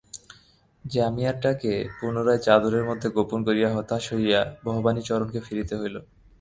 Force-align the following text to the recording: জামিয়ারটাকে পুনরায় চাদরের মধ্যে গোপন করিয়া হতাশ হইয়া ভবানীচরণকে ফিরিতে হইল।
জামিয়ারটাকে 0.85 1.71
পুনরায় 1.97 2.41
চাদরের 2.41 2.83
মধ্যে 2.85 3.07
গোপন 3.09 3.39
করিয়া 3.47 3.69
হতাশ 3.75 4.03
হইয়া 4.13 4.39
ভবানীচরণকে 4.65 5.39
ফিরিতে 5.39 5.75
হইল। 5.81 5.95